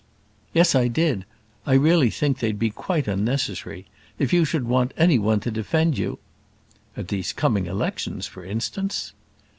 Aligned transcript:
"Yes 0.51 0.73
I 0.73 0.87
did; 0.87 1.25
I 1.63 1.75
really 1.75 2.09
think 2.09 2.39
they'd 2.39 2.57
be 2.57 2.71
quite 2.71 3.07
unnecessary. 3.07 3.85
If 4.17 4.33
you 4.33 4.45
should 4.45 4.65
want 4.67 4.95
any 4.97 5.19
one 5.19 5.39
to 5.41 5.51
defend 5.51 5.95
you" 5.95 6.17
"At 6.97 7.09
these 7.09 7.31
coming 7.33 7.67
elections, 7.67 8.25
for 8.25 8.43
instance." 8.43 9.13